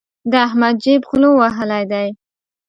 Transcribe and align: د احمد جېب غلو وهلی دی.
د 0.31 0.33
احمد 0.47 0.75
جېب 0.83 1.01
غلو 1.09 1.29
وهلی 1.41 1.83
دی. 1.91 2.07